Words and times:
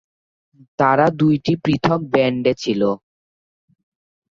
তারা 0.79 1.05
দুইটি 1.19 1.53
পৃথক 1.63 1.99
ব্যান্ডে 2.13 2.53
ছিল। 2.53 2.81